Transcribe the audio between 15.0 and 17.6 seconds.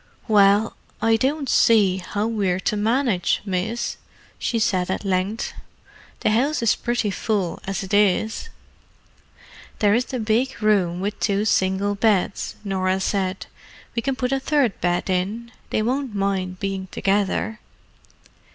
in. They won't mind being together."